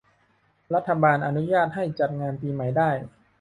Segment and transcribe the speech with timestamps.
[0.73, 2.89] รัฐบาลอนุญาตให้จัดงานปีใหม่ได้